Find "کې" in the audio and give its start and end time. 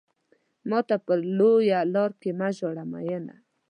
2.21-2.29